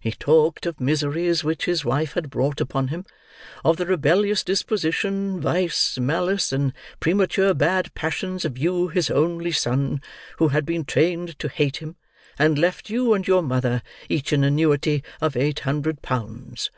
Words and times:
He 0.00 0.10
talked 0.12 0.64
of 0.64 0.80
miseries 0.80 1.44
which 1.44 1.66
his 1.66 1.84
wife 1.84 2.14
had 2.14 2.30
brought 2.30 2.62
upon 2.62 2.88
him; 2.88 3.04
of 3.62 3.76
the 3.76 3.84
rebellious 3.84 4.42
disposition, 4.42 5.38
vice, 5.38 5.98
malice, 5.98 6.50
and 6.50 6.72
premature 6.98 7.52
bad 7.52 7.92
passions 7.94 8.46
of 8.46 8.56
you 8.56 8.88
his 8.88 9.10
only 9.10 9.52
son, 9.52 10.00
who 10.38 10.48
had 10.48 10.64
been 10.64 10.86
trained 10.86 11.38
to 11.40 11.50
hate 11.50 11.76
him; 11.76 11.96
and 12.38 12.58
left 12.58 12.88
you, 12.88 13.12
and 13.12 13.26
your 13.26 13.42
mother, 13.42 13.82
each 14.08 14.32
an 14.32 14.44
annuity 14.44 15.04
of 15.20 15.36
eight 15.36 15.58
hundred 15.58 16.00
pounds. 16.00 16.70